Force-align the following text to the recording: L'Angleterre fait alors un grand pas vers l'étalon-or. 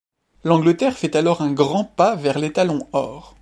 L'Angleterre 0.45 0.97
fait 0.97 1.15
alors 1.15 1.43
un 1.43 1.51
grand 1.53 1.83
pas 1.83 2.15
vers 2.15 2.39
l'étalon-or. 2.39 3.35